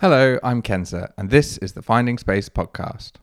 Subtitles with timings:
[0.00, 3.14] Hello, I'm Kenza, and this is the Finding Space podcast.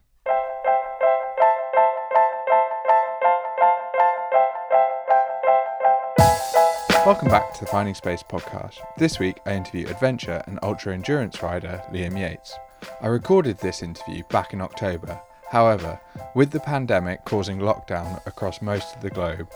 [7.05, 8.79] Welcome back to the Finding Space podcast.
[8.97, 12.53] This week I interview adventure and ultra endurance rider Liam Yates.
[13.01, 15.17] I recorded this interview back in October.
[15.49, 15.97] However,
[16.35, 19.47] with the pandemic causing lockdown across most of the globe,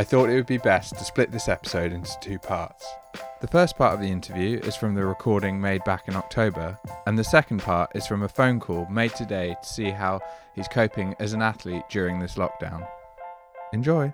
[0.00, 2.86] I thought it would be best to split this episode into two parts.
[3.42, 7.18] The first part of the interview is from the recording made back in October, and
[7.18, 10.20] the second part is from a phone call made today to see how
[10.54, 12.88] he's coping as an athlete during this lockdown.
[13.74, 14.10] Enjoy!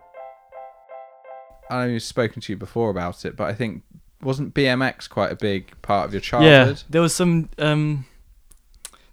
[1.70, 3.84] I know you've spoken to you before about it, but I think
[4.20, 6.78] wasn't BMX quite a big part of your childhood?
[6.78, 8.06] Yeah, there was some um,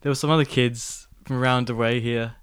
[0.01, 2.37] there were some other kids from around the way here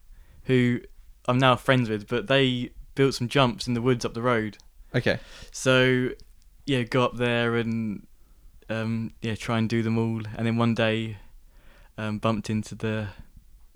[0.45, 0.83] who
[1.27, 4.59] I'm now friends with, but they built some jumps in the woods up the road.
[4.95, 5.19] Okay.
[5.53, 6.11] So
[6.67, 8.07] yeah, go up there and
[8.69, 10.21] um, yeah, try and do them all.
[10.37, 11.17] And then one day,
[11.97, 13.09] um, bumped into the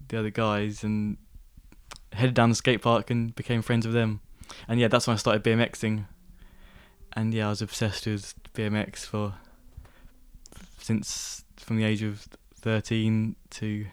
[0.08, 1.16] the other guys and
[2.12, 4.20] headed down the skate park and became friends with them.
[4.68, 6.04] And yeah, that's when I started BMXing.
[7.14, 9.36] And yeah, I was obsessed with BMX for
[10.76, 13.86] since from the age of thirteen to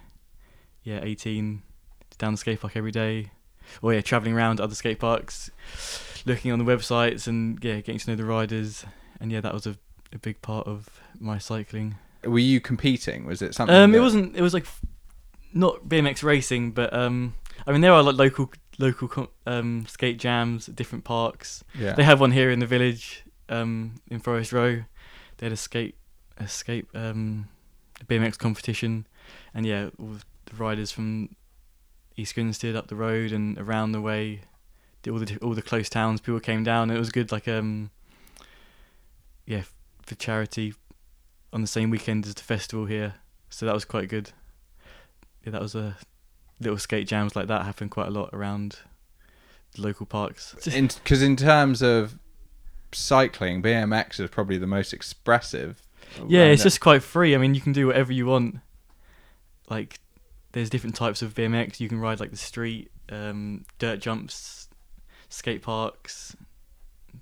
[0.83, 1.61] yeah eighteen,
[2.17, 3.31] down the skate park every day.
[3.81, 5.50] Or yeah, traveling around other skate parks,
[6.25, 8.86] looking on the websites and yeah, getting to know the riders.
[9.19, 9.77] And yeah, that was a,
[10.14, 11.95] a big part of my cycling.
[12.23, 13.25] Were you competing?
[13.25, 13.75] Was it something?
[13.75, 14.36] Um, it wasn't.
[14.36, 14.66] It was like
[15.53, 17.33] not BMX racing, but um,
[17.66, 21.64] I mean there are like local local um skate jams at different parks.
[21.77, 21.94] Yeah.
[21.94, 24.83] They have one here in the village, um, in Forest Row.
[25.38, 25.95] They had a skate
[26.38, 27.47] a skate um
[28.08, 29.08] BMX competition,
[29.53, 31.36] and yeah, all the riders from
[32.22, 34.41] East Grinstead up the road and around the way,
[35.09, 36.91] all the all the close towns, people came down.
[36.91, 37.89] It was good, like um,
[39.45, 39.64] yeah,
[40.03, 40.73] for charity
[41.52, 43.16] on the same weekend as the festival here.
[43.49, 44.31] So that was quite good.
[45.44, 45.97] Yeah, that was a
[46.59, 48.77] little skate jams like that happen quite a lot around
[49.73, 50.55] the local parks.
[50.64, 52.17] Because in, terms of
[52.92, 55.82] cycling, BMX is probably the most expressive.
[56.27, 56.65] Yeah, it's it.
[56.65, 57.33] just quite free.
[57.33, 58.59] I mean, you can do whatever you want.
[59.70, 59.99] Like,
[60.52, 61.80] there's different types of BMX.
[61.80, 64.70] You can ride like the street, um, dirt jumps,
[65.30, 66.36] skate parks,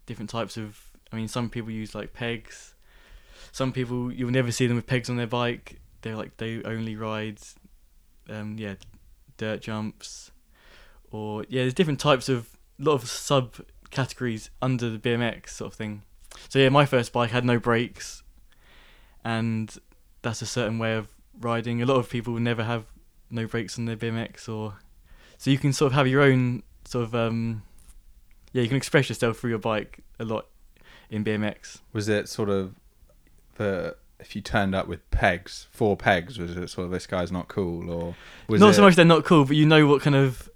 [0.06, 0.80] different types of.
[1.12, 2.76] I mean, some people use like pegs.
[3.52, 5.80] Some people you'll never see them with pegs on their bike.
[6.02, 7.40] They're like they only ride,
[8.30, 8.76] um, yeah,
[9.38, 10.32] dirt jumps,
[11.12, 13.56] or yeah, there's different types of a lot of sub
[13.90, 16.04] categories under the BMX sort of thing.
[16.48, 18.24] So yeah, my first bike had no brakes
[19.24, 19.76] and
[20.22, 21.08] that's a certain way of
[21.40, 21.82] riding.
[21.82, 22.86] A lot of people will never have
[23.30, 24.76] no brakes on their BMX, or
[25.38, 27.64] so you can sort of have your own sort of um,
[28.54, 30.48] yeah, you can express yourself through your bike a lot
[31.10, 31.80] in BMX.
[31.94, 32.76] Was it sort of
[33.56, 37.32] the if you turned up with pegs, four pegs, was it sort of this guy's
[37.32, 38.16] not cool, or
[38.48, 40.50] was not it, so much they're not cool, but you know what kind of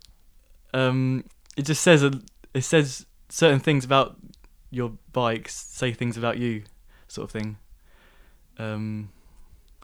[0.74, 1.24] um,
[1.56, 2.12] it just says a,
[2.54, 4.18] it says certain things about
[4.70, 6.64] your bikes, say things about you,
[7.08, 7.58] sort of thing.
[8.58, 9.10] Um,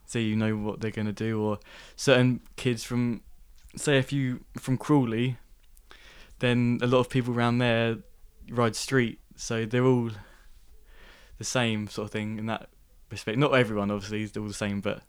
[0.09, 1.59] so you know what they're gonna do, or
[1.95, 3.21] certain kids from,
[3.75, 5.37] say, if you from Crawley,
[6.39, 7.97] then a lot of people around there
[8.49, 10.09] ride street, so they're all
[11.37, 12.69] the same sort of thing in that
[13.11, 13.37] respect.
[13.37, 15.03] Not everyone, obviously, is all the same, but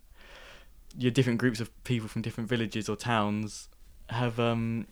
[0.95, 3.69] your different groups of people from different villages or towns
[4.09, 4.85] have um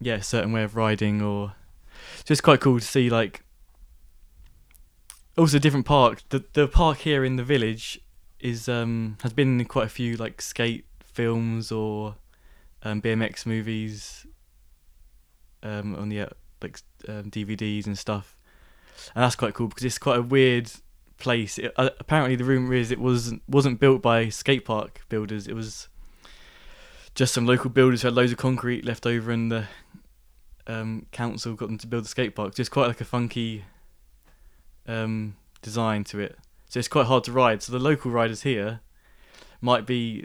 [0.00, 1.54] yeah a certain way of riding or
[2.26, 3.44] it's quite cool to see like
[5.36, 8.00] also different parks the the park here in the village
[8.42, 12.16] is um has been in quite a few like skate films or
[12.82, 14.26] um BMX movies
[15.62, 16.26] um on the
[16.60, 18.36] like um, DVDs and stuff
[19.14, 20.70] and that's quite cool because it's quite a weird
[21.18, 21.58] place.
[21.58, 25.46] It, uh, apparently, the rumor is it wasn't wasn't built by skate park builders.
[25.46, 25.88] It was
[27.14, 29.64] just some local builders who had loads of concrete left over, and the
[30.66, 32.54] um, council got them to build the skate park.
[32.54, 33.64] Just quite like a funky
[34.86, 36.36] um, design to it.
[36.72, 37.62] So it's quite hard to ride.
[37.62, 38.80] So the local riders here
[39.60, 40.24] might be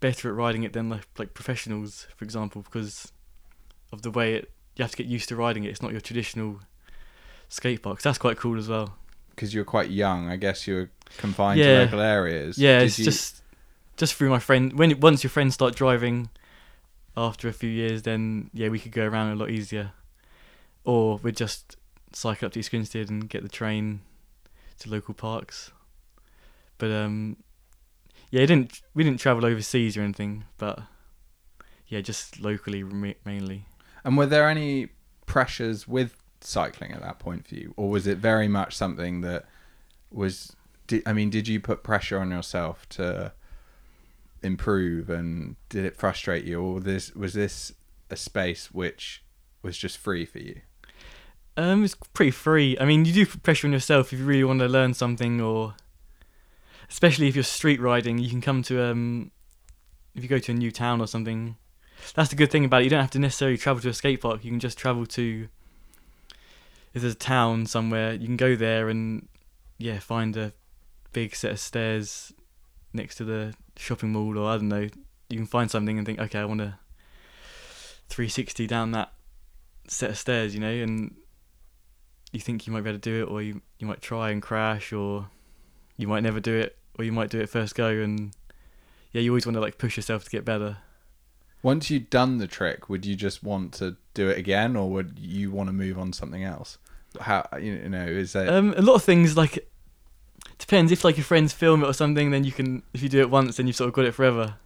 [0.00, 3.12] better at riding it than like, professionals, for example, because
[3.92, 4.50] of the way it.
[4.74, 5.68] You have to get used to riding it.
[5.68, 6.58] It's not your traditional
[7.48, 8.00] skate park.
[8.00, 8.96] So that's quite cool as well.
[9.30, 10.28] because you're quite young?
[10.28, 11.66] I guess you're confined Yeah.
[11.78, 12.58] to local areas.
[12.58, 13.42] Yeah, Did it's you- just
[13.96, 14.76] just through my friend.
[14.76, 16.30] When once your friends start driving,
[17.16, 19.92] after a few years, then yeah, we could go around a lot easier.
[20.84, 21.76] Or we'd just
[22.12, 24.00] cycle up to East Grinstead and get the train
[24.80, 25.70] to local parks.
[26.78, 27.36] But um,
[28.30, 30.80] yeah, it didn't we didn't travel overseas or anything, but
[31.88, 32.82] yeah, just locally
[33.24, 33.66] mainly.
[34.04, 34.88] And were there any
[35.26, 39.46] pressures with cycling at that point for you, or was it very much something that
[40.10, 40.54] was?
[40.86, 43.32] Did, I mean, did you put pressure on yourself to
[44.42, 47.72] improve and did it frustrate you or this was this
[48.10, 49.24] a space which
[49.62, 50.60] was just free for you
[51.56, 52.76] Um, it's pretty free.
[52.78, 55.40] I mean, you do put pressure on yourself if you really want to learn something,
[55.40, 55.74] or
[56.90, 59.30] especially if you're street riding, you can come to um,
[60.14, 61.56] if you go to a new town or something.
[62.14, 62.84] That's the good thing about it.
[62.84, 64.44] You don't have to necessarily travel to a skate park.
[64.44, 65.48] You can just travel to
[66.94, 68.14] if there's a town somewhere.
[68.14, 69.28] You can go there and
[69.78, 70.52] yeah, find a
[71.12, 72.32] big set of stairs
[72.92, 74.88] next to the shopping mall, or I don't know.
[75.28, 76.78] You can find something and think, okay, I want to
[78.08, 79.12] 360 down that
[79.88, 81.16] set of stairs, you know, and
[82.32, 84.40] you think you might be able to do it, or you you might try and
[84.40, 85.28] crash, or
[85.96, 88.32] you might never do it, or you might do it first go, and
[89.12, 90.78] yeah, you always want to like push yourself to get better.
[91.62, 95.18] once you'd done the trick would you just want to do it again or would
[95.18, 96.78] you want to move on to something else
[97.20, 99.66] how you know is that Um, a lot of things like
[100.58, 103.20] depends if like your friends film it or something, then you can if you do
[103.20, 104.56] it once, then you've sort of got it forever,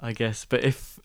[0.00, 0.44] I guess.
[0.44, 1.00] But if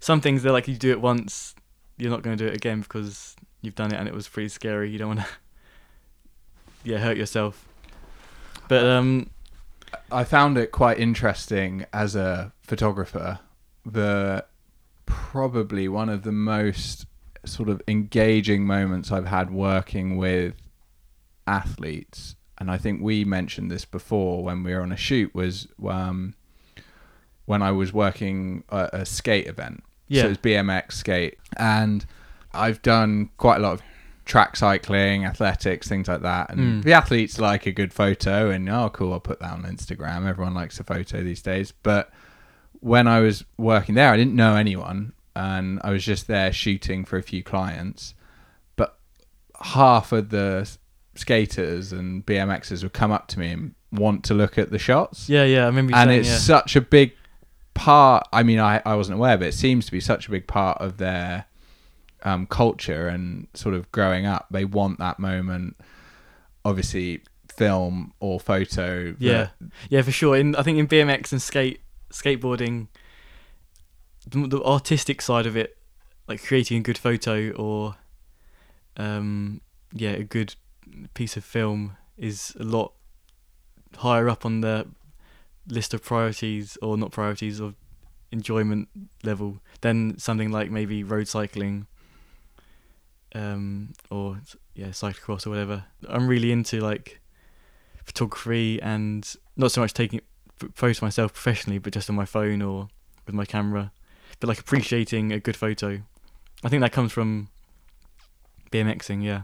[0.00, 1.54] some things they're like you do it once,
[1.98, 4.48] you're not going to do it again because you've done it and it was pretty
[4.48, 4.90] scary.
[4.90, 5.26] You don't want to
[6.84, 7.66] yeah hurt yourself.
[8.68, 9.30] But um
[10.10, 13.40] I found it quite interesting as a photographer.
[13.84, 14.44] The
[15.06, 17.06] probably one of the most
[17.44, 20.54] sort of engaging moments I've had working with
[21.46, 25.68] athletes, and I think we mentioned this before when we were on a shoot, was
[25.86, 26.34] um,
[27.44, 29.82] when I was working at a skate event.
[30.08, 30.22] Yeah.
[30.22, 32.04] So was BMX skate, and
[32.52, 33.82] I've done quite a lot of
[34.26, 36.50] track cycling, athletics, things like that.
[36.50, 36.84] And Mm.
[36.84, 40.26] the athletes like a good photo, and oh, cool, I'll put that on Instagram.
[40.28, 41.72] Everyone likes a photo these days.
[41.72, 42.10] But
[42.80, 47.04] when I was working there, I didn't know anyone, and I was just there shooting
[47.04, 48.14] for a few clients.
[48.74, 48.98] But
[49.62, 50.68] half of the
[51.14, 55.26] skaters and BMXers would come up to me and want to look at the shots
[55.26, 56.36] yeah yeah I remember and saying it's yeah.
[56.36, 57.12] such a big
[57.72, 60.46] part i mean I, I wasn't aware but it seems to be such a big
[60.46, 61.46] part of their
[62.26, 65.76] um, culture and sort of growing up they want that moment
[66.64, 67.22] obviously
[67.56, 69.48] film or photo Yeah,
[69.88, 70.36] yeah, for sure.
[70.36, 71.80] In I think in BMX and skate
[72.10, 72.88] skateboarding,
[74.28, 75.76] the, the artistic side of it,
[76.28, 77.96] like creating a good photo or,
[78.96, 79.60] um,
[79.92, 80.54] yeah, a good
[81.14, 82.92] piece of film is a lot
[83.98, 84.86] higher up on the
[85.68, 87.74] list of priorities or not priorities of
[88.30, 88.88] enjoyment
[89.22, 91.86] level than something like maybe road cycling
[93.36, 94.40] um or
[94.74, 97.20] yeah cyclocross or whatever i'm really into like
[98.04, 100.20] photography and not so much taking
[100.74, 102.88] photos myself professionally, but just on my phone or
[103.26, 103.90] with my camera.
[104.38, 106.02] But like appreciating a good photo.
[106.64, 107.48] I think that comes from
[108.70, 109.42] BMXing, yeah.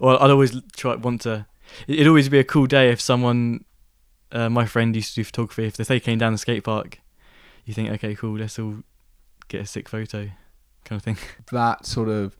[0.00, 1.46] Or I'd always try want to.
[1.86, 3.64] it- It'd always be a cool day if someone,
[4.32, 5.66] uh, my friend used to do photography.
[5.66, 6.98] If they came down the skate park,
[7.66, 8.76] you think, okay, cool, let's all
[9.48, 10.30] get a sick photo,
[10.86, 11.18] kind of thing.
[11.52, 12.37] that sort of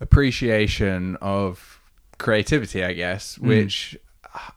[0.00, 1.80] appreciation of
[2.18, 3.46] creativity, I guess, Mm.
[3.48, 3.96] which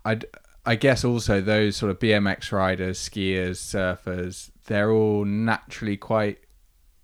[0.06, 0.20] I
[0.64, 6.38] I guess also those sort of BMX riders, skiers, surfers, they're all naturally quite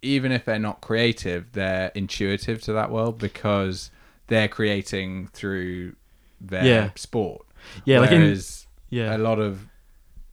[0.04, 3.90] even if they're not creative, they're intuitive to that world because
[4.28, 5.96] they're creating through
[6.40, 6.90] their Yeah.
[6.96, 7.46] sport.
[7.84, 8.40] Yeah, like in
[8.92, 9.66] yeah, a lot of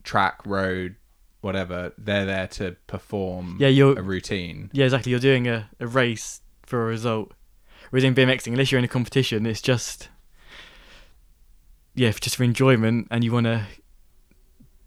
[0.03, 0.95] track, road,
[1.41, 4.69] whatever, they're there to perform yeah, you're a routine.
[4.71, 5.09] Yeah, exactly.
[5.09, 7.33] You're doing a, a race for a result.
[7.89, 10.09] Whereas in BMXing, unless you're in a competition, it's just
[11.93, 13.65] yeah, just for enjoyment, and you want to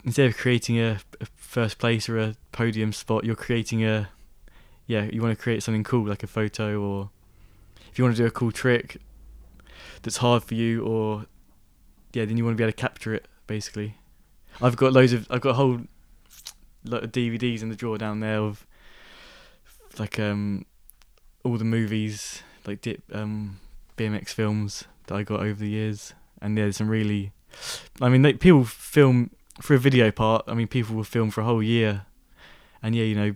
[0.05, 4.09] instead of creating a, a first place or a podium spot, you're creating a
[4.87, 7.11] yeah, you want to create something cool like a photo, or
[7.91, 8.99] if you want to do a cool trick
[10.03, 11.27] that's hard for you, or
[12.13, 13.97] yeah, then you want to be able to capture it basically.
[14.61, 15.81] I've got loads of I've got a whole
[16.85, 18.67] lot of DVDs in the drawer down there of
[19.99, 20.65] like um
[21.45, 23.59] all the movies like dip um
[23.97, 26.15] BMX films that I got over the years.
[26.41, 27.33] And there's some really
[28.01, 30.45] I mean like people film for a video part.
[30.47, 32.07] I mean people will film for a whole year.
[32.83, 33.35] And yeah you know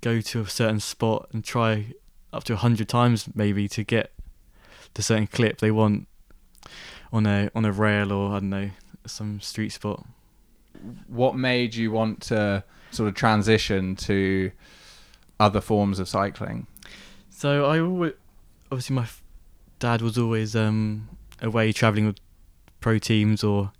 [0.00, 1.94] go to a certain spot and try
[2.32, 4.12] up to a hundred times maybe to get
[4.94, 6.06] the certain clip they want
[7.12, 8.70] on a on a rail or I don't know
[9.06, 10.04] some street spot.
[11.08, 14.50] What made you want to sort of transition to
[15.40, 16.66] other forms of cycling?
[17.30, 18.12] So I always,
[18.70, 19.22] obviously my f-
[19.78, 21.08] dad was always um,
[21.40, 22.18] away traveling with
[22.80, 23.72] pro teams or,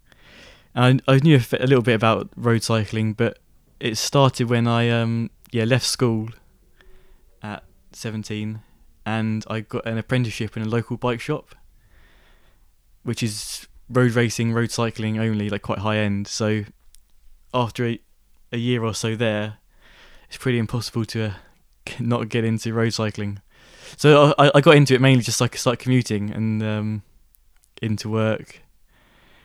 [0.75, 3.38] I, I knew a, f- a little bit about road cycling, but
[3.80, 6.28] it started when I um yeah left school
[7.42, 8.61] at seventeen,
[9.07, 11.54] and I got an apprenticeship in a local bike shop,
[13.02, 16.26] which is road racing, road cycling only, like quite high end.
[16.28, 16.64] So
[17.54, 18.00] after a,
[18.52, 19.59] a year or so there,
[20.28, 21.33] it's pretty impossible to uh,
[21.99, 23.40] not get into road cycling.
[23.97, 27.02] So I, I got into it mainly just like start commuting and um,
[27.80, 28.62] into work,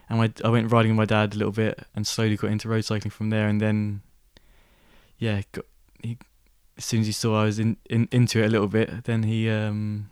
[0.10, 2.70] and my, I went riding with my dad a little bit and slowly got into
[2.70, 3.48] road cycling from there.
[3.48, 4.02] And then,
[5.18, 5.66] yeah, got,
[6.02, 6.18] he,
[6.78, 9.24] as soon as he saw I was in, in into it a little bit, then
[9.24, 10.10] he um,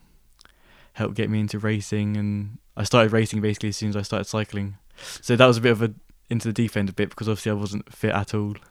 [0.93, 4.25] helped get me into racing, and I started racing basically as soon as I started
[4.25, 4.77] cycling.
[5.21, 5.93] So that was a bit of a
[6.29, 8.55] into the deep end a bit because obviously I wasn't fit at all.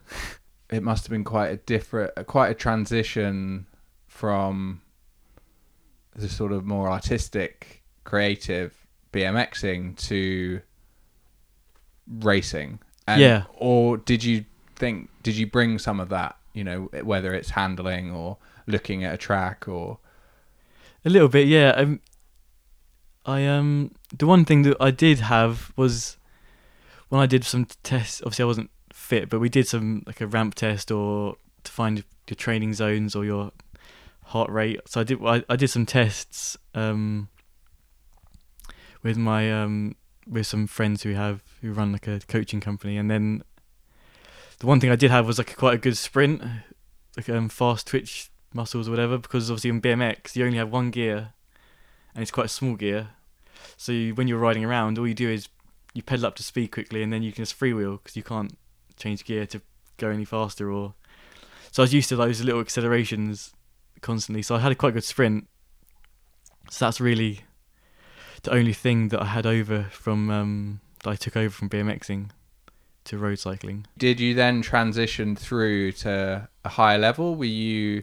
[0.72, 3.66] It must have been quite a different, quite a transition
[4.06, 4.82] from
[6.14, 8.74] the sort of more artistic, creative
[9.12, 10.60] BMXing to
[12.06, 12.80] racing.
[13.06, 13.44] And, Yeah.
[13.54, 14.44] Or did you
[14.76, 15.10] think?
[15.22, 16.36] Did you bring some of that?
[16.52, 18.36] You know, whether it's handling or
[18.66, 19.98] looking at a track or
[21.04, 21.70] A little bit, yeah.
[21.70, 22.00] Um,
[23.24, 26.16] I um, the one thing that I did have was
[27.08, 28.20] when I did some tests.
[28.22, 32.04] Obviously, I wasn't fit, but we did some like a ramp test or to find
[32.28, 33.52] your training zones or your
[34.30, 34.80] heart rate.
[34.86, 35.24] So I did.
[35.24, 37.28] I, I did some tests um
[39.02, 39.96] with my um
[40.26, 43.42] with some friends who have who run like a coaching company, and then
[44.58, 46.42] the one thing I did have was like quite a good sprint,
[47.16, 50.90] like um fast twitch muscles or whatever because obviously in BMX you only have one
[50.90, 51.32] gear
[52.14, 53.10] and it's quite a small gear
[53.76, 55.48] so you, when you're riding around all you do is
[55.94, 58.56] you pedal up to speed quickly and then you can just freewheel because you can't
[58.96, 59.60] change gear to
[59.98, 60.94] go any faster or
[61.70, 63.52] so I was used to those little accelerations
[64.00, 65.46] constantly so I had a quite good sprint
[66.68, 67.40] so that's really
[68.42, 72.30] the only thing that I had over from um, that I took over from BMXing
[73.04, 77.34] to road cycling did you then transition through to a higher level?
[77.34, 78.02] Were you,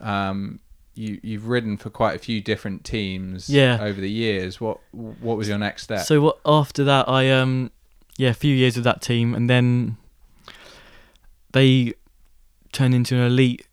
[0.00, 0.60] um,
[0.94, 3.78] you you've ridden for quite a few different teams Yeah.
[3.80, 4.60] over the years.
[4.60, 6.00] What what was your next step?
[6.06, 7.70] So what after that I um
[8.16, 9.96] yeah, a few years with that team and then
[11.52, 11.92] they
[12.72, 13.66] turned into an elite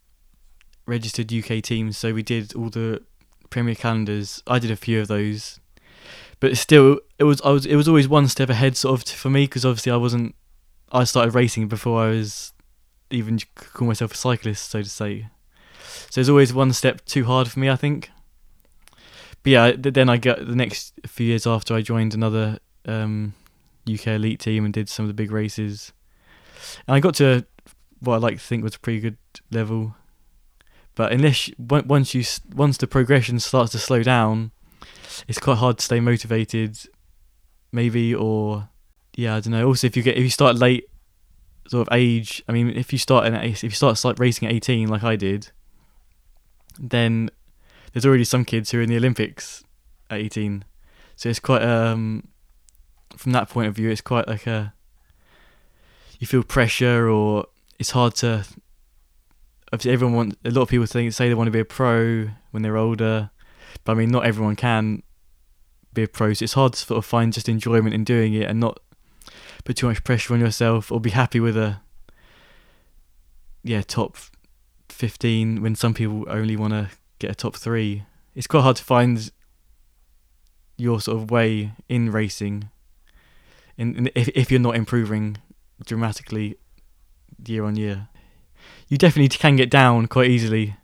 [0.86, 3.02] registered UK teams, so we did all the
[3.50, 4.42] Premier calendars.
[4.46, 5.60] I did a few of those.
[6.40, 9.30] But still it was I was it was always one step ahead sort of for
[9.30, 10.34] me because obviously I wasn't
[10.92, 12.52] I started racing before I was
[13.10, 15.28] even call myself a cyclist so to say.
[16.10, 18.10] So it's always one step too hard for me, I think.
[19.42, 23.34] But yeah, then I got the next few years after I joined another um,
[23.90, 25.92] UK elite team and did some of the big races,
[26.86, 27.44] and I got to
[28.00, 29.18] what I like to think was a pretty good
[29.50, 29.94] level.
[30.94, 32.24] But unless once you
[32.54, 34.52] once the progression starts to slow down,
[35.26, 36.78] it's quite hard to stay motivated.
[37.72, 38.68] Maybe or
[39.16, 39.66] yeah, I don't know.
[39.66, 40.84] Also, if you get if you start late,
[41.68, 42.42] sort of age.
[42.48, 45.50] I mean, if you start in if you start racing at eighteen, like I did,
[46.78, 47.30] then
[47.92, 49.64] there's already some kids who are in the Olympics
[50.10, 50.64] at 18.
[51.16, 52.28] So it's quite um
[53.16, 54.74] from that point of view it's quite like a
[56.18, 57.46] you feel pressure or
[57.78, 58.44] it's hard to
[59.72, 62.62] obviously everyone want a lot of people say they want to be a pro when
[62.62, 63.30] they're older
[63.84, 65.02] but I mean not everyone can
[65.92, 68.48] be a pro so it's hard to sort of find just enjoyment in doing it
[68.48, 68.80] and not
[69.64, 71.80] put too much pressure on yourself or be happy with a
[73.62, 74.16] yeah top
[74.94, 78.04] 15 when some people only want to get a top three.
[78.34, 79.30] It's quite hard to find
[80.76, 82.70] your sort of way in racing,
[83.76, 85.38] in, in if if you're not improving
[85.84, 86.56] dramatically
[87.46, 88.08] year on year.
[88.88, 90.76] You definitely can get down quite easily.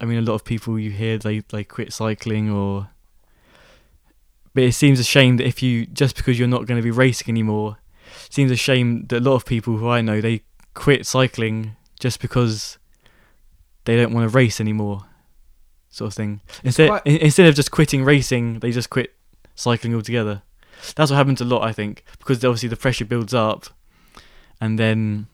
[0.00, 2.88] I mean, a lot of people you hear they they quit cycling or.
[4.52, 6.90] But it seems a shame that if you just because you're not going to be
[6.90, 7.78] racing anymore,
[8.26, 10.42] it seems a shame that a lot of people who I know they
[10.74, 12.78] quit cycling just because
[13.84, 15.02] they don't want to race anymore,
[15.88, 16.40] sort of thing.
[16.64, 19.14] Instead, quite- instead of just quitting racing, they just quit
[19.54, 20.42] cycling altogether.
[20.96, 23.66] That's what happens a lot, I think, because obviously the pressure builds up,
[24.60, 25.26] and then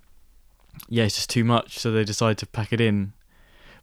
[0.88, 3.12] yeah, it's just too much, so they decide to pack it in.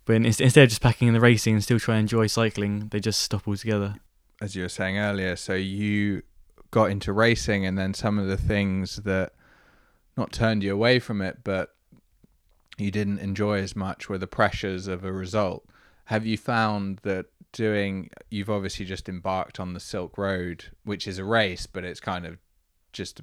[0.06, 2.90] But in, instead of just packing in the racing and still try and enjoy cycling,
[2.90, 3.96] they just stop altogether.
[4.42, 6.22] as you were saying earlier, so you
[6.72, 9.34] got into racing, and then some of the things that
[10.18, 11.76] not turned you away from it, but
[12.78, 15.66] you didn't enjoy as much were the pressures of a result.
[16.06, 18.10] Have you found that doing?
[18.30, 22.26] You've obviously just embarked on the Silk Road, which is a race, but it's kind
[22.26, 22.38] of
[22.92, 23.22] just.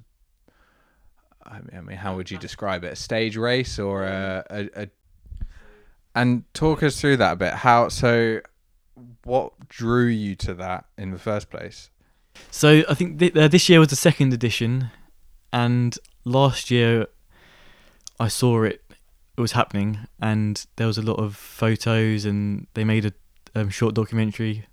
[1.45, 2.93] I mean, how would you describe it?
[2.93, 4.87] A stage race or a, a, a
[6.13, 7.53] and talk us through that a bit.
[7.53, 8.41] How so?
[9.23, 11.89] What drew you to that in the first place?
[12.49, 14.89] So I think th- uh, this year was the second edition,
[15.51, 17.07] and last year
[18.19, 18.83] I saw it.
[19.37, 23.13] It was happening, and there was a lot of photos, and they made a
[23.55, 24.65] um, short documentary,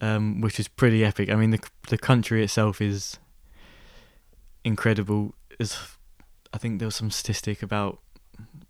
[0.00, 1.30] um, which is pretty epic.
[1.30, 3.18] I mean, the the country itself is
[4.64, 5.34] incredible.
[5.58, 5.76] Is
[6.52, 8.00] I think there was some statistic about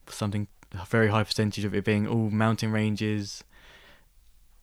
[0.09, 3.45] something a very high percentage of it being all mountain ranges.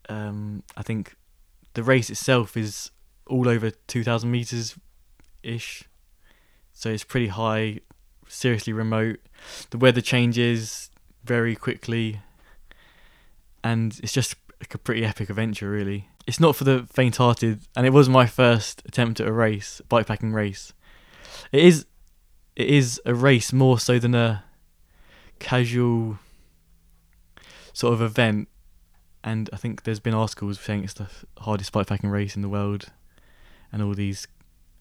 [0.08, 1.16] Um, I think
[1.74, 2.92] the race itself is
[3.28, 4.76] all over 2,000 meters
[5.42, 5.84] ish,
[6.74, 7.80] so it's pretty high,
[8.28, 9.20] seriously remote.
[9.72, 10.92] The weather changes
[11.24, 12.22] very quickly,
[13.64, 16.10] and it's just like a pretty epic adventure, really.
[16.28, 20.34] It's not for the faint-hearted, and it was my first attempt at a race, bikepacking
[20.34, 20.74] race.
[21.52, 21.86] It is,
[22.56, 24.44] it is a race more so than a
[25.40, 26.20] casual
[27.74, 28.48] sort of event.
[29.24, 31.08] And I think there's been articles saying it's the
[31.40, 32.92] hardest bikepacking race in the world,
[33.72, 34.28] and all these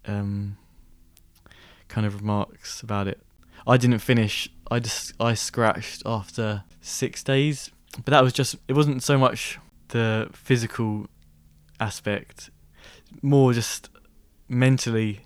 [0.07, 0.59] um,
[1.89, 3.21] kind of remarks about it.
[3.67, 4.51] I didn't finish.
[4.71, 9.59] I just I scratched after six days, but that was just it wasn't so much
[9.89, 11.07] the physical
[11.81, 12.51] aspect,
[13.23, 13.89] more just
[14.49, 15.23] mentally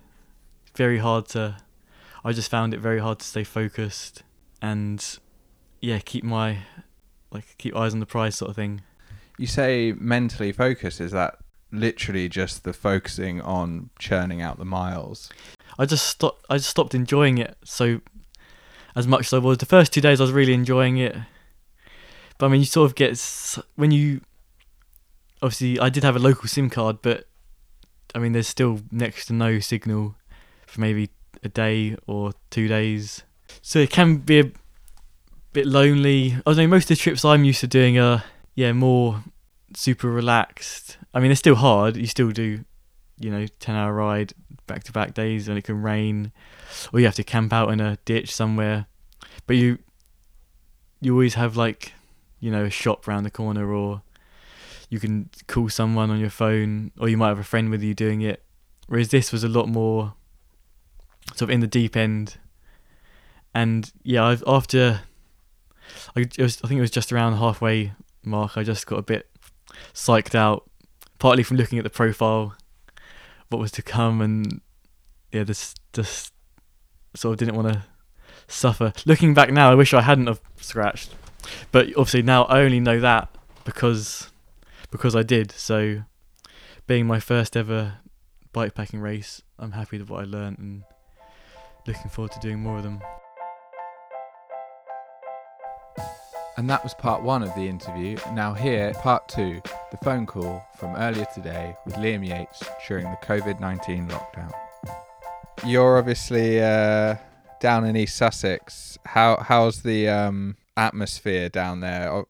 [0.75, 1.57] very hard to.
[2.25, 4.23] I just found it very hard to stay focused
[4.61, 5.19] and
[5.81, 6.59] yeah, keep my
[7.31, 8.83] like keep eyes on the prize sort of thing.
[9.37, 11.01] You say mentally focused.
[11.01, 11.39] Is that
[11.71, 15.31] literally just the focusing on churning out the miles?
[15.79, 16.45] I just stopped.
[16.51, 17.57] I just stopped enjoying it.
[17.65, 18.01] So
[18.97, 21.17] as much as I was the first two days, I was really enjoying it.
[22.39, 23.19] But I mean, you sort of get
[23.77, 24.23] when you
[25.41, 27.29] obviously I did have a local SIM card, but
[28.15, 30.17] I mean, there's still next to no signal
[30.67, 31.11] for maybe
[31.43, 33.23] a day or two days.
[33.63, 34.53] So it can be a
[35.53, 36.37] bit lonely.
[36.47, 36.67] I know.
[36.67, 39.23] Most of the trips I'm used to doing are yeah more
[39.75, 40.99] super relaxed.
[41.15, 41.97] I mean, it's still hard.
[41.97, 42.65] You still do,
[43.19, 44.33] you know, ten hour ride
[44.67, 46.33] back to back days, and it can rain,
[46.93, 48.87] or you have to camp out in a ditch somewhere.
[49.47, 49.79] But you
[51.01, 51.93] you always have like
[52.41, 54.03] you know a shop round the corner, or
[54.91, 57.95] you can call someone on your phone, or you might have a friend with you
[57.95, 58.43] doing it.
[58.87, 60.15] Whereas this was a lot more
[61.39, 62.37] sort of in the deep end
[63.55, 65.01] and yeah, I've, after
[66.17, 67.93] I, was, I think it was just around halfway
[68.25, 69.29] mark, I just got a bit
[69.95, 70.69] psyched out,
[71.19, 72.55] partly from looking at the profile,
[73.49, 74.61] what was to come, and
[75.33, 76.33] yeah, this just
[77.15, 77.85] sort of didn't want to
[78.47, 78.93] suffer.
[79.07, 81.15] Looking back now, I wish I hadn't have scratched,
[81.73, 83.29] but obviously now I only know that
[83.65, 84.31] because
[84.91, 85.53] because I did.
[85.53, 86.03] So,
[86.87, 87.99] being my first ever
[88.55, 90.85] bikepacking race, I'm happy with what I learned and
[91.89, 93.01] looking forward to doing more of them.
[96.59, 98.19] And that was part one of the interview.
[98.33, 103.17] Now, here, part two the phone call from earlier today with Liam Yates during the
[103.25, 104.53] COVID 19 lockdown.
[105.65, 107.17] You're obviously uh,
[107.61, 108.99] down in East Sussex.
[109.07, 112.25] How How's the um, atmosphere down there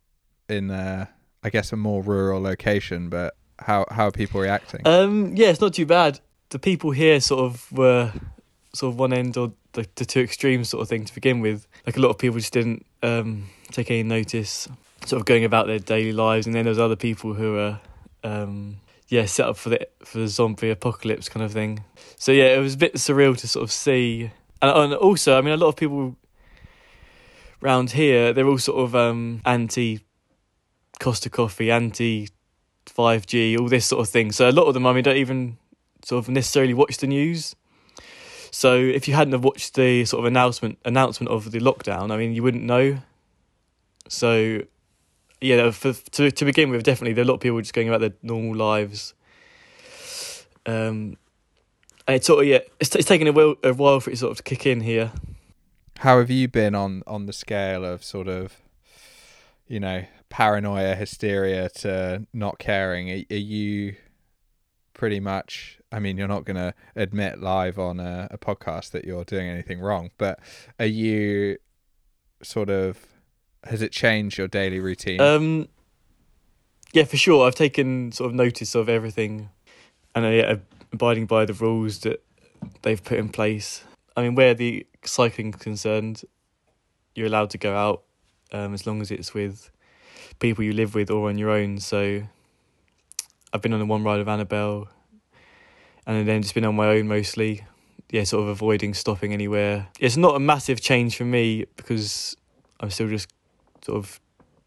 [0.49, 1.07] in, uh,
[1.42, 3.09] I guess, a more rural location?
[3.09, 4.83] But how, how are people reacting?
[4.85, 6.21] Um, yeah, it's not too bad.
[6.51, 8.12] The people here sort of were
[8.79, 11.67] sort of one end or the, the two extremes sort of thing to begin with.
[11.85, 14.69] Like a lot of people just didn't um, take any notice,
[15.05, 17.81] sort of going about their daily lives, and then there's other people who are,
[18.23, 18.77] um,
[19.09, 21.83] yeah, set up for the for the zombie apocalypse kind of thing.
[22.17, 24.31] So yeah, it was a bit surreal to sort of see,
[24.62, 26.17] and, and also, I mean, a lot of people
[27.61, 30.01] around here, they're all sort of um, anti
[31.01, 32.29] Costa Coffee, anti
[32.87, 34.31] 5G, all this sort of thing.
[34.31, 35.59] So a lot of them, I mean, don't even
[36.05, 37.57] sort of necessarily watch the news.
[38.59, 42.16] So if you hadn't have watched the sort of announcement announcement of the lockdown, I
[42.16, 42.99] mean, you wouldn't know.
[44.09, 44.62] So
[45.40, 47.87] yeah, for, to to begin with, definitely there are a lot of people just going
[47.87, 49.14] about their normal lives.
[50.66, 51.18] Um,
[52.09, 54.33] and it's sort of yeah, it's it's taken a while, a while for it sort
[54.33, 55.12] of to kick in here.
[55.99, 58.57] How have you been on on the scale of sort of,
[59.68, 63.09] you know, paranoia, hysteria to not caring?
[63.09, 63.94] Are, are you
[64.99, 69.05] pretty much I mean, you're not going to admit live on a, a, podcast that
[69.07, 70.39] you're doing anything wrong, but
[70.79, 71.57] are you
[72.43, 72.99] sort of
[73.65, 75.21] has it changed your daily routine?
[75.21, 75.69] Um,
[76.93, 77.47] yeah, for sure.
[77.47, 79.49] I've taken sort of notice of everything,
[80.15, 80.57] and uh, yeah,
[80.93, 82.23] abiding by the rules that
[82.83, 83.85] they've put in place.
[84.17, 86.23] I mean, where the cycling concerned,
[87.15, 88.03] you're allowed to go out
[88.53, 89.71] um, as long as it's with
[90.39, 91.79] people you live with or on your own.
[91.79, 92.23] So,
[93.53, 94.89] I've been on the one ride of Annabelle
[96.07, 97.65] and then just been on my own mostly.
[98.11, 99.89] Yeah, sort of avoiding stopping anywhere.
[100.01, 102.37] It's not a massive change for me because
[102.81, 103.29] I'm still just
[103.83, 104.19] sort of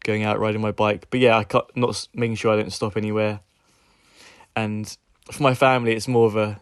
[0.04, 1.06] going out riding my bike.
[1.10, 3.40] But yeah, I cut not making sure I don't stop anywhere.
[4.54, 4.96] And
[5.30, 6.60] for my family, it's more of a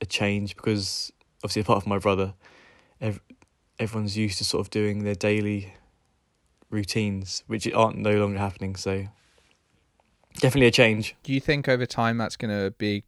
[0.00, 1.12] a change because
[1.44, 2.34] obviously apart from my brother,
[3.00, 3.20] ev-
[3.78, 5.74] everyone's used to sort of doing their daily
[6.70, 8.76] routines, which aren't no longer happening.
[8.76, 9.06] So
[10.38, 11.16] definitely a change.
[11.22, 13.04] Do you think over time that's going to be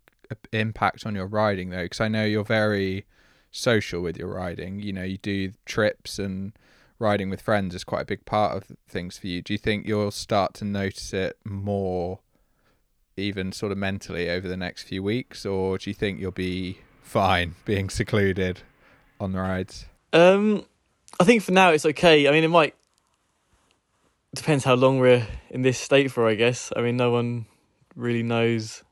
[0.52, 1.84] impact on your riding though?
[1.84, 3.04] Because I know you're very
[3.50, 4.80] social with your riding.
[4.80, 6.52] You know, you do trips and
[6.98, 9.42] riding with friends is quite a big part of things for you.
[9.42, 12.20] Do you think you'll start to notice it more,
[13.16, 16.78] even sort of mentally over the next few weeks, or do you think you'll be
[17.02, 18.60] fine being secluded
[19.20, 19.86] on the rides?
[20.12, 20.64] Um,
[21.20, 22.28] I think for now it's okay.
[22.28, 22.74] I mean, it might
[24.34, 26.28] depends how long we're in this state for.
[26.28, 26.72] I guess.
[26.76, 27.46] I mean, no one
[27.96, 28.82] really knows.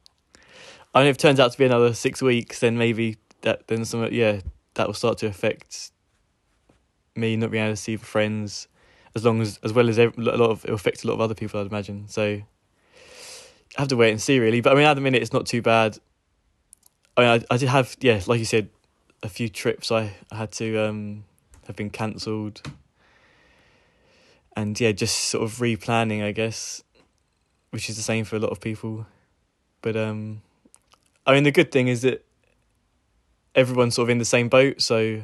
[0.94, 3.84] I mean, if it turns out to be another six weeks, then maybe that then
[3.84, 4.40] some yeah
[4.74, 5.92] that will start to affect
[7.16, 8.68] me not being able to see friends
[9.14, 11.20] as long as as well as a lot of it will affect a lot of
[11.20, 12.42] other people I'd imagine so I
[13.80, 15.62] have to wait and see really but I mean at the minute it's not too
[15.62, 15.98] bad
[17.16, 18.68] I mean I, I did have yeah like you said
[19.22, 21.24] a few trips I, I had to um
[21.66, 22.62] have been cancelled
[24.56, 26.82] and yeah just sort of replanning I guess
[27.70, 29.06] which is the same for a lot of people
[29.82, 30.42] but um
[31.26, 32.24] I mean the good thing is that
[33.54, 35.22] everyone's sort of in the same boat so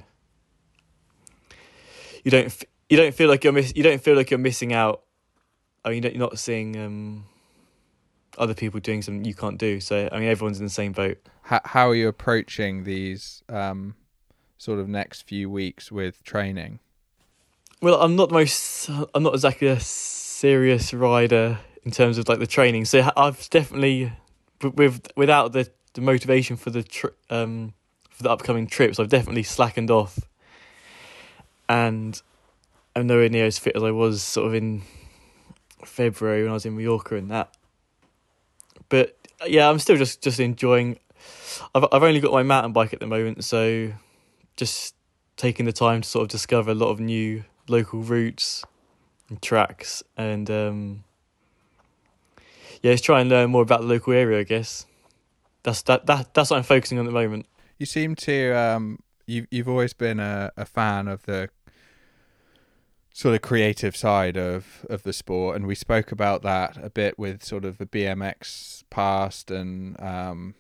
[2.27, 5.03] you don't you don't feel like you're miss you don't feel like you're missing out.
[5.85, 7.27] I mean, you're not seeing um,
[8.37, 9.79] other people doing something you can't do.
[9.81, 11.19] So I mean, everyone's in the same boat.
[11.43, 13.95] How how are you approaching these um,
[14.59, 16.81] sort of next few weeks with training?
[17.83, 18.89] Well, I'm not the most.
[19.15, 22.87] I'm not exactly a serious rider in terms of like the training.
[22.87, 24.13] So I've definitely
[24.63, 27.75] with without the the motivation for the tri- um
[28.11, 30.19] for the upcoming trips, I've definitely slackened off
[31.69, 32.21] and
[32.95, 34.83] I'm nowhere near as fit as I was sort of in
[35.85, 37.55] February when I was in Mallorca and that.
[38.89, 40.99] But yeah, I'm still just just enjoying.
[41.75, 43.93] I've I've only got my mountain bike at the moment, so
[44.57, 44.95] just
[45.37, 48.65] taking the time to sort of discover a lot of new local routes
[49.29, 51.05] and tracks, and um,
[52.83, 54.41] yeah, just try and learn more about the local area.
[54.41, 54.87] I guess
[55.63, 57.47] that's that that that's what I'm focusing on at the moment.
[57.79, 61.51] You seem to um, you've you've always been a, a fan of the
[63.13, 67.19] sort of creative side of of the sport, and we spoke about that a bit
[67.19, 70.55] with sort of the BMX past and um,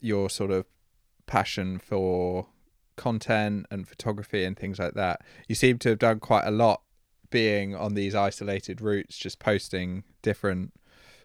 [0.00, 0.66] your sort of
[1.26, 2.46] passion for
[2.98, 5.22] content and photography and things like that.
[5.48, 6.82] You seem to have done quite a lot
[7.30, 10.74] being on these isolated routes, just posting different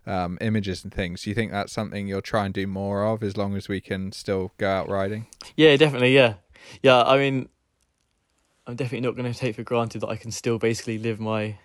[0.06, 1.24] um, images and things.
[1.24, 3.82] Do you think that's something you'll try and do more of as long as we
[3.82, 5.28] can still go out riding?
[5.58, 6.14] Yeah, definitely.
[6.14, 6.36] Yeah,
[6.82, 7.04] yeah.
[7.04, 7.50] I mean,
[8.68, 11.58] I'm definitely not going to take for granted that I can still basically live my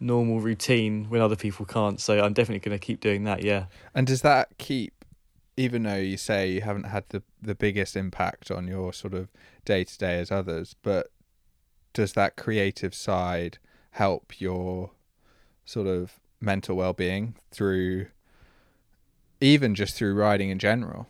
[0.00, 2.00] normal routine when other people can't.
[2.00, 3.44] So I'm definitely going to keep doing that.
[3.44, 3.66] Yeah.
[3.94, 5.01] And does that keep,
[5.56, 9.28] even though you say you haven't had the the biggest impact on your sort of
[9.64, 11.10] day to day as others, but
[11.92, 13.58] does that creative side
[13.92, 14.90] help your
[15.64, 18.06] sort of mental well being through,
[19.40, 21.06] even just through riding in general?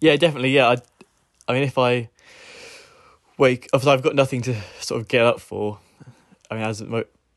[0.00, 0.50] Yeah, definitely.
[0.50, 0.76] Yeah, I,
[1.48, 2.08] I mean, if I
[3.38, 5.78] wake, if I've got nothing to sort of get up for.
[6.50, 6.82] I mean, as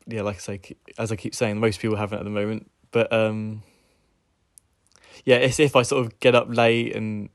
[0.06, 0.60] yeah, like I say,
[0.98, 2.70] as I keep saying, most people haven't at the moment.
[2.90, 3.62] But um,
[5.24, 7.28] yeah, it's if I sort of get up late and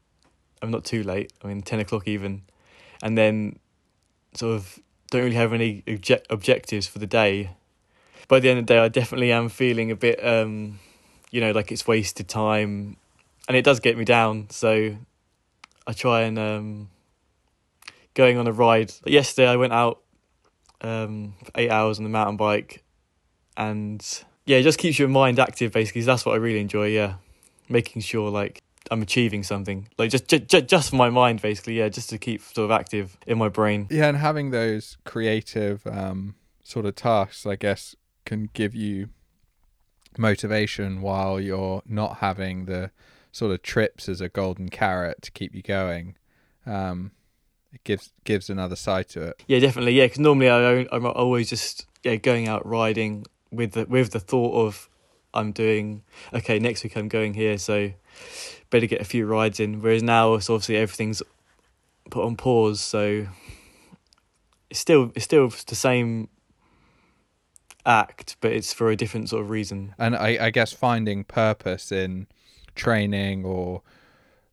[0.62, 1.32] I'm not too late.
[1.44, 2.44] I mean, ten o'clock even,
[3.02, 3.60] and then
[4.34, 4.80] sort of
[5.12, 7.52] don't really have any object- objectives for the day.
[8.28, 10.80] By the end of the day, I definitely am feeling a bit, um,
[11.32, 12.98] you know, like it's wasted time,
[13.48, 14.48] and it does get me down.
[14.50, 14.96] So
[15.86, 16.90] I try and um,
[18.16, 18.92] going on a ride.
[19.06, 20.02] Yesterday, I went out
[20.82, 22.84] um, for eight hours on the mountain bike,
[23.56, 24.04] and
[24.46, 25.72] yeah, it just keeps your mind active.
[25.72, 26.88] Basically, that's what I really enjoy.
[26.88, 27.16] Yeah,
[27.70, 31.80] making sure like I'm achieving something, like just just just for my mind, basically.
[31.80, 33.88] Yeah, just to keep sort of active in my brain.
[33.90, 39.10] Yeah, and having those creative um, sort of tasks, I guess, can give you
[40.18, 42.92] motivation while you're not having the
[43.32, 46.16] sort of trips as a golden carrot to keep you going.
[46.66, 47.12] Um,
[47.74, 49.44] it gives gives another side to it.
[49.48, 49.94] Yeah, definitely.
[49.94, 54.20] Yeah, because normally I I'm always just yeah going out riding with the with the
[54.20, 54.90] thought of
[55.36, 57.92] I'm doing okay next week I'm going here, so
[58.70, 59.82] better get a few rides in.
[59.82, 61.22] Whereas now, it's obviously everything's
[62.10, 63.28] put on pause, so
[64.70, 66.30] it's still it's still the same
[67.86, 69.94] act, but it's for a different sort of reason.
[69.98, 72.28] And I, I guess finding purpose in
[72.76, 73.82] training or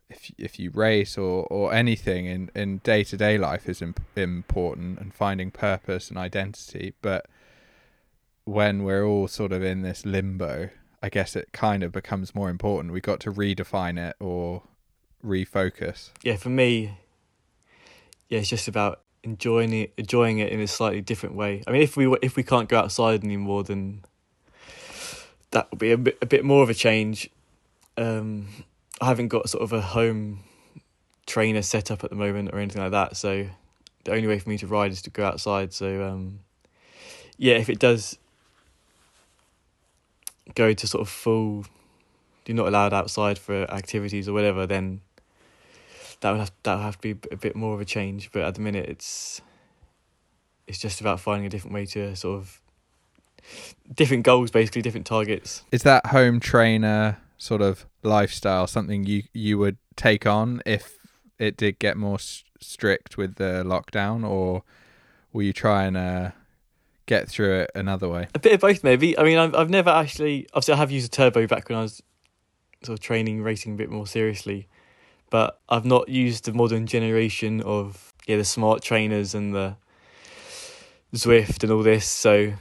[0.08, 4.00] if if you race or or anything in in day to day life is imp-
[4.16, 6.94] important and finding purpose and identity.
[7.02, 7.26] But
[8.44, 10.70] when we're all sort of in this limbo,
[11.02, 12.92] I guess it kind of becomes more important.
[12.92, 14.62] We've got to redefine it or
[15.24, 16.10] refocus.
[16.22, 16.98] Yeah, for me,
[18.28, 21.62] yeah, it's just about enjoying it, enjoying it in a slightly different way.
[21.66, 24.04] I mean, if we if we can't go outside anymore, then
[25.50, 27.30] that would be a bit a bit more of a change.
[27.96, 28.48] Um,
[29.00, 30.44] I haven't got sort of a home
[31.26, 33.16] trainer set up at the moment or anything like that.
[33.16, 33.46] So
[34.04, 35.72] the only way for me to ride is to go outside.
[35.72, 36.40] So um,
[37.36, 38.18] yeah, if it does
[40.54, 41.64] go to sort of full,
[42.46, 45.00] you're not allowed outside for activities or whatever, then
[46.20, 48.30] that would have that would have to be a bit more of a change.
[48.32, 49.40] But at the minute, it's
[50.66, 52.60] it's just about finding a different way to sort of
[53.94, 55.64] different goals, basically different targets.
[55.70, 60.98] Is that home trainer sort of lifestyle something you you would take on if
[61.38, 62.18] it did get more
[62.60, 64.62] strict with the lockdown, or
[65.32, 66.30] will you try and uh,
[67.12, 68.28] get through it another way?
[68.34, 69.18] A bit of both, maybe.
[69.18, 70.46] I mean, I've I've never actually.
[70.54, 72.02] Obviously, I have used a turbo back when I was
[72.82, 74.66] sort of training racing a bit more seriously,
[75.30, 79.76] but I've not used the modern generation of yeah the smart trainers and the
[81.14, 82.06] Zwift and all this.
[82.06, 82.54] So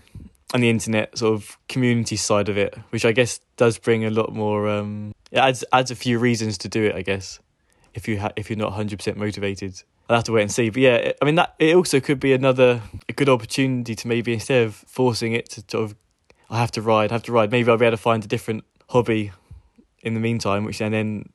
[0.53, 4.09] and the internet sort of community side of it, which I guess does bring a
[4.09, 4.67] lot more.
[4.67, 7.39] Um, it adds adds a few reasons to do it, I guess.
[7.93, 10.69] If you ha- if you're not hundred percent motivated, I'll have to wait and see.
[10.69, 14.33] But yeah, I mean that it also could be another a good opportunity to maybe
[14.33, 15.95] instead of forcing it to sort of,
[16.49, 17.51] I have to ride, I have to ride.
[17.51, 19.31] Maybe I'll be able to find a different hobby
[20.03, 21.29] in the meantime, which and then,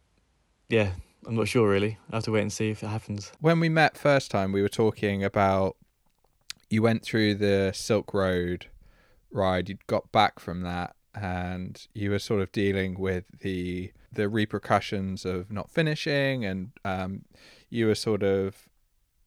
[0.69, 0.91] yeah,
[1.27, 1.99] I'm not sure really.
[2.11, 3.33] I have to wait and see if it happens.
[3.41, 5.77] When we met first time, we were talking about
[6.69, 8.67] you went through the Silk Road
[9.31, 9.69] ride.
[9.69, 15.25] You'd got back from that, and you were sort of dealing with the the repercussions
[15.25, 17.25] of not finishing, and um,
[17.71, 18.69] you were sort of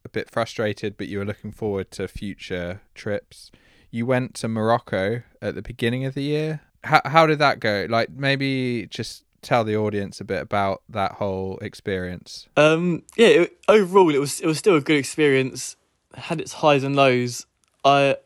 [0.04, 3.50] a bit frustrated, but you were looking forward to future trips.
[3.90, 6.60] You went to Morocco at the beginning of the year.
[6.84, 7.86] How how did that go?
[7.88, 12.48] Like maybe just tell the audience a bit about that whole experience.
[12.56, 15.76] Um, yeah, it, overall it was it was still a good experience.
[16.14, 17.46] It had its highs and lows.
[17.84, 18.16] I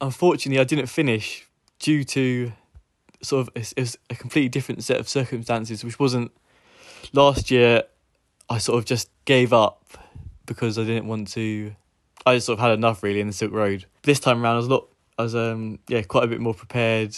[0.00, 1.46] unfortunately I didn't finish
[1.78, 2.52] due to
[3.22, 6.32] sort of it was a completely different set of circumstances, which wasn't
[7.12, 7.84] last year.
[8.48, 9.82] I sort of just gave up
[10.46, 11.74] because I didn't want to.
[12.24, 13.86] I just sort of had enough really in the Silk Road.
[14.02, 14.88] This time around, I was a lot.
[15.18, 17.16] I was um yeah quite a bit more prepared.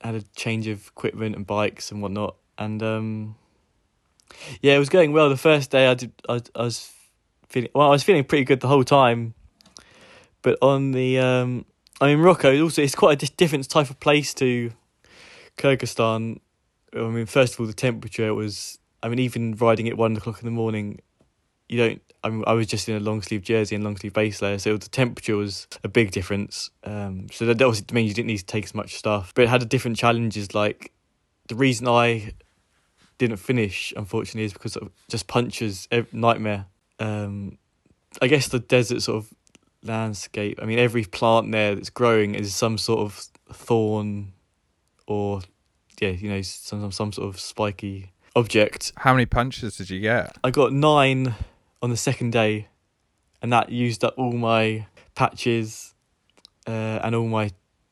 [0.00, 3.36] Had a change of equipment and bikes and whatnot, and um
[4.60, 5.28] yeah, it was going well.
[5.28, 6.90] The first day I did, I, I was
[7.48, 7.88] feeling well.
[7.88, 9.34] I was feeling pretty good the whole time,
[10.42, 11.64] but on the um,
[12.00, 14.72] I mean Morocco also it's quite a different type of place to
[15.58, 16.40] Kyrgyzstan.
[16.94, 18.78] I mean, first of all, the temperature was.
[19.02, 21.00] I mean, even riding at one o'clock in the morning,
[21.68, 22.02] you don't.
[22.24, 24.58] I mean, I was just in a long sleeve jersey and long sleeve base layer,
[24.58, 26.70] so the temperature was a big difference.
[26.84, 29.48] Um, so that also means you didn't need to take as much stuff, but it
[29.48, 30.54] had a different challenges.
[30.54, 30.92] Like
[31.48, 32.32] the reason I
[33.18, 36.66] didn't finish, unfortunately, is because of just punches, nightmare.
[37.00, 37.58] Um,
[38.20, 39.34] I guess the desert sort of
[39.82, 40.60] landscape.
[40.62, 44.32] I mean, every plant there that's growing is some sort of thorn,
[45.08, 45.40] or
[46.00, 48.92] yeah, you know, some some sort of spiky object.
[48.96, 50.36] How many punches did you get?
[50.42, 51.34] I got nine
[51.80, 52.68] on the second day,
[53.40, 55.94] and that used up all my patches,
[56.66, 57.50] uh, and all my.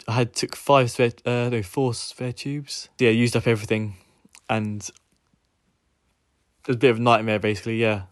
[0.08, 2.88] I had took five spare, uh, no, four spare tubes.
[2.98, 3.96] Yeah, used up everything,
[4.48, 7.80] and it was a bit of a nightmare, basically.
[7.80, 8.02] Yeah,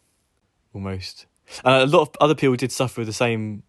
[0.72, 1.26] almost.
[1.64, 3.62] And a lot of other people did suffer the same.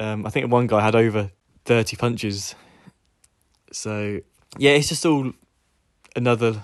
[0.00, 1.30] Um, I think one guy had over
[1.64, 2.54] thirty punches.
[3.72, 4.20] So
[4.58, 5.32] yeah, it's just all
[6.16, 6.62] another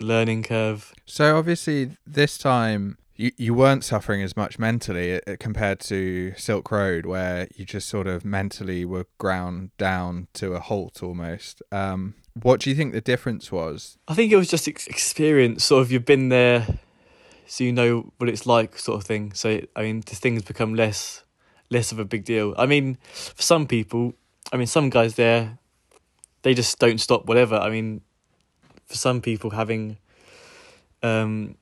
[0.00, 0.92] learning curve.
[1.06, 6.70] So obviously, this time you you weren't suffering as much mentally uh, compared to Silk
[6.70, 11.62] Road, where you just sort of mentally were ground down to a halt almost.
[11.70, 13.98] Um, what do you think the difference was?
[14.08, 15.64] I think it was just ex- experience.
[15.64, 16.66] Sort of, you've been there,
[17.46, 19.32] so you know what it's like, sort of thing.
[19.34, 21.22] So I mean, the things become less
[21.70, 22.54] less of a big deal.
[22.58, 24.14] I mean, for some people,
[24.52, 25.58] I mean, some guys there,
[26.42, 27.26] they just don't stop.
[27.26, 27.56] Whatever.
[27.56, 28.00] I mean,
[28.86, 29.96] for some people, having
[31.02, 31.56] um,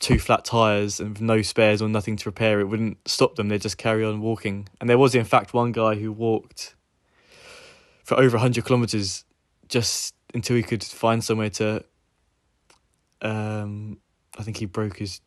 [0.00, 3.48] two flat tires and no spares or nothing to repair it wouldn't stop them.
[3.48, 4.68] They'd just carry on walking.
[4.80, 6.74] And there was, in fact, one guy who walked
[8.04, 9.24] for over hundred kilometers
[9.68, 11.84] just until he could find somewhere to.
[13.22, 13.98] Um,
[14.38, 15.20] I think he broke his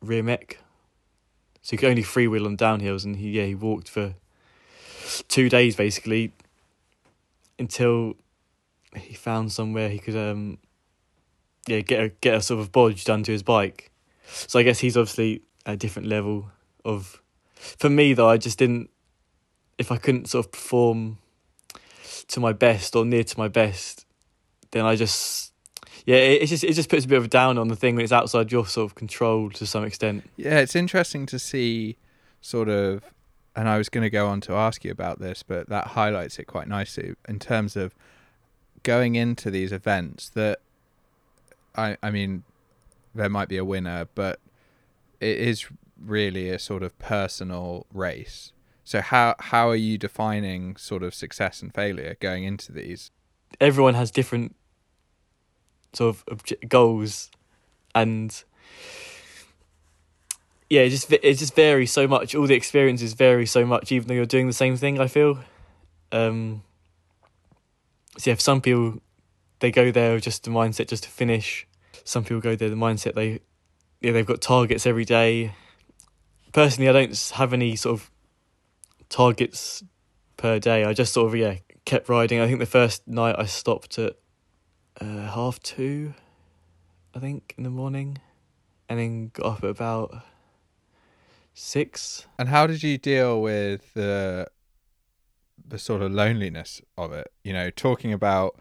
[0.00, 0.58] rear mech,
[1.62, 4.14] so he could only freewheel on downhills, and he yeah he walked for
[5.28, 6.32] two days basically
[7.58, 8.14] until
[8.94, 10.58] he found somewhere he could um
[11.66, 13.90] yeah get a get a sort of bodge done to his bike.
[14.26, 16.50] So I guess he's obviously a different level
[16.84, 17.20] of.
[17.54, 18.90] For me though, I just didn't.
[19.78, 21.18] If I couldn't sort of perform
[22.28, 24.06] to my best or near to my best,
[24.70, 25.52] then I just
[26.04, 27.94] yeah, it, it just it just puts a bit of a down on the thing
[27.94, 30.28] when it's outside your sort of control to some extent.
[30.36, 31.96] Yeah, it's interesting to see
[32.40, 33.02] sort of
[33.54, 36.38] and I was going to go on to ask you about this, but that highlights
[36.38, 37.94] it quite nicely in terms of
[38.82, 40.60] going into these events that
[41.76, 42.44] I I mean
[43.14, 44.40] there might be a winner, but
[45.20, 45.66] it is
[46.00, 48.52] really a sort of personal race.
[48.84, 53.10] So how how are you defining sort of success and failure going into these?
[53.60, 54.56] Everyone has different
[55.92, 57.30] sort of obje- goals,
[57.94, 58.42] and
[60.68, 62.34] yeah, it just it just varies so much.
[62.34, 64.98] All the experiences vary so much, even though you're doing the same thing.
[64.98, 65.38] I feel.
[66.10, 66.62] Um,
[68.18, 69.00] so yeah, for some people,
[69.62, 71.66] they go there with just the mindset just to finish.
[72.04, 73.40] Some people go there the mindset they,
[74.00, 75.54] yeah, they've got targets every day.
[76.52, 78.10] Personally, I don't have any sort of
[79.08, 79.84] targets
[80.36, 80.84] per day.
[80.84, 82.40] I just sort of yeah kept riding.
[82.40, 84.16] I think the first night I stopped at
[85.00, 86.14] uh, half two,
[87.14, 88.18] I think in the morning,
[88.88, 90.22] and then got up at about
[91.54, 92.26] six.
[92.36, 94.48] And how did you deal with the
[95.64, 97.32] the sort of loneliness of it?
[97.44, 98.58] You know, talking about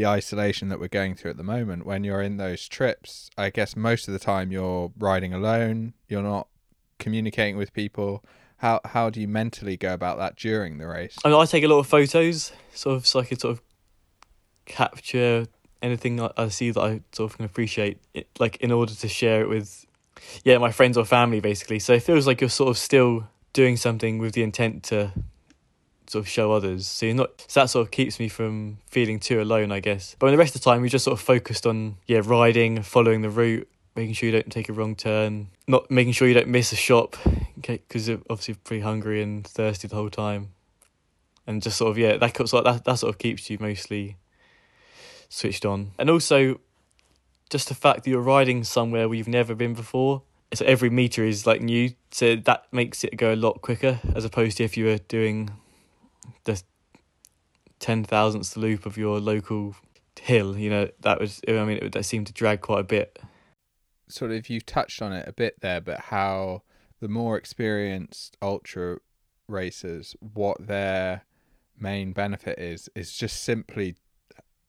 [0.00, 3.50] the isolation that we're going through at the moment when you're in those trips i
[3.50, 6.48] guess most of the time you're riding alone you're not
[6.98, 8.24] communicating with people
[8.56, 11.64] how how do you mentally go about that during the race I, mean, I take
[11.64, 13.62] a lot of photos, sort of, so I could sort of
[14.64, 15.46] capture
[15.82, 19.08] anything I, I see that I sort of can appreciate, it, like in order to
[19.08, 19.86] share it with,
[20.44, 21.78] yeah, my friends or family, basically.
[21.78, 25.12] So it feels like you're sort of still doing something with the intent to
[26.10, 26.86] sort of show others.
[26.86, 27.44] So you're not.
[27.46, 30.16] So that sort of keeps me from feeling too alone, I guess.
[30.18, 32.82] But in the rest of the time, we just sort of focused on yeah, riding,
[32.82, 36.34] following the route, making sure you don't take a wrong turn, not making sure you
[36.34, 37.16] don't miss a shop,
[37.60, 40.50] because you're obviously pretty hungry and thirsty the whole time,
[41.46, 44.16] and just sort of yeah, that sort of, that that sort of keeps you mostly
[45.28, 46.58] switched on, and also
[47.50, 50.22] just the fact that you're riding somewhere where you've never been before.
[50.52, 54.24] So every meter is like new, so that makes it go a lot quicker as
[54.24, 55.50] opposed to if you were doing
[56.44, 56.62] the
[57.78, 59.76] ten thousandth loop of your local
[60.20, 60.56] hill.
[60.56, 63.18] You know that was I mean it that seemed to drag quite a bit.
[64.08, 66.62] sort of you touched on it a bit there but how
[67.00, 68.98] the more experienced ultra
[69.48, 71.22] racers what their
[71.78, 73.96] main benefit is is just simply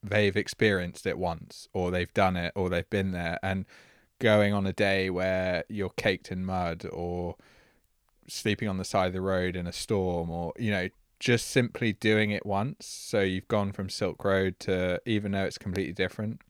[0.02, 3.66] they've experienced it once or they've done it or they've been there and
[4.20, 7.36] going on a day where you're caked in mud or
[8.28, 10.88] sleeping on the side of the road in a storm or you know
[11.22, 15.60] just simply doing it once so you've gone from silk road to even though it's
[15.60, 16.42] completely different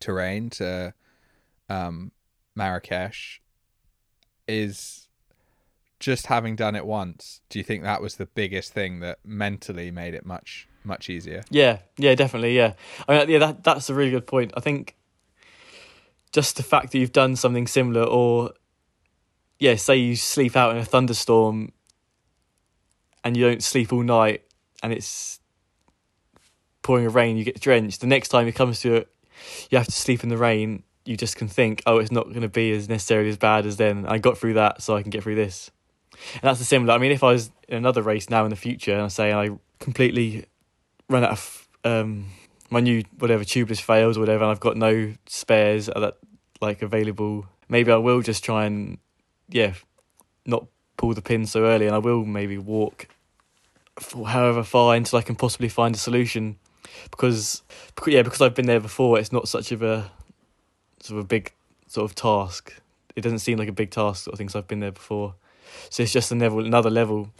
[0.00, 0.94] terrain to
[1.68, 2.10] um
[2.54, 3.42] marrakesh
[4.48, 5.08] is
[6.00, 9.90] just having done it once do you think that was the biggest thing that mentally
[9.90, 12.74] made it much much easier Yeah, yeah, definitely, yeah.
[13.08, 14.52] I mean, yeah, that that's a really good point.
[14.56, 14.96] I think
[16.32, 18.52] just the fact that you've done something similar, or
[19.58, 21.72] yeah, say you sleep out in a thunderstorm
[23.24, 24.42] and you don't sleep all night,
[24.82, 25.40] and it's
[26.82, 28.00] pouring of rain, you get drenched.
[28.00, 29.08] The next time it comes to it,
[29.70, 30.82] you have to sleep in the rain.
[31.04, 33.76] You just can think, oh, it's not going to be as necessarily as bad as
[33.76, 34.06] then.
[34.06, 35.70] I got through that, so I can get through this.
[36.34, 36.94] And that's the similar.
[36.94, 39.32] I mean, if I was in another race now in the future, and I say
[39.32, 40.44] I completely
[41.08, 42.26] run out of um,
[42.70, 46.16] my new whatever tubeless fails or whatever, and I've got no spares that
[46.60, 47.46] like available.
[47.68, 48.98] Maybe I will just try and
[49.48, 49.74] yeah,
[50.46, 50.66] not
[51.02, 53.08] pull the pin so early, and I will maybe walk
[53.98, 56.58] for however far until I can possibly find a solution.
[57.10, 57.62] Because,
[58.06, 60.12] yeah, because I've been there before, it's not such of a
[61.00, 61.52] sort of a big
[61.88, 62.80] sort of task.
[63.16, 65.34] It doesn't seem like a big task sort of things I've been there before.
[65.90, 67.30] So it's just a level, another level.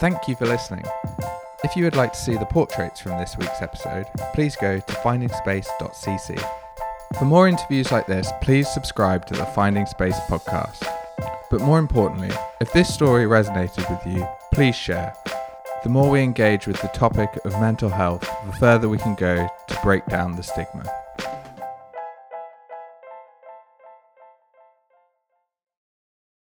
[0.00, 0.84] Thank you for listening.
[1.64, 4.92] If you would like to see the portraits from this week's episode, please go to
[4.92, 6.48] findingspace.cc.
[7.18, 10.86] For more interviews like this, please subscribe to the Finding Space podcast.
[11.50, 15.12] But more importantly, if this story resonated with you, please share.
[15.82, 19.48] The more we engage with the topic of mental health, the further we can go
[19.66, 20.84] to break down the stigma.